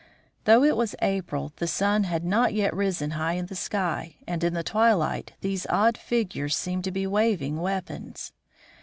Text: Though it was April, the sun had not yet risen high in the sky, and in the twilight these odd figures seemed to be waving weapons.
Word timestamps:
Though 0.45 0.63
it 0.63 0.75
was 0.75 0.95
April, 1.03 1.53
the 1.57 1.67
sun 1.67 2.05
had 2.05 2.25
not 2.25 2.55
yet 2.55 2.73
risen 2.73 3.11
high 3.11 3.33
in 3.33 3.45
the 3.45 3.55
sky, 3.55 4.15
and 4.25 4.43
in 4.43 4.55
the 4.55 4.63
twilight 4.63 5.33
these 5.41 5.67
odd 5.69 5.95
figures 5.95 6.55
seemed 6.55 6.85
to 6.85 6.91
be 6.91 7.05
waving 7.05 7.59
weapons. 7.61 8.33